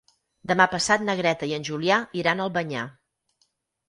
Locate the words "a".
2.41-2.47